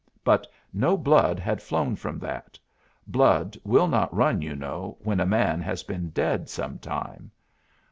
[0.23, 2.57] But no blood had flown from that;
[3.05, 7.29] blood will not run, you know, when a man has been dead some time.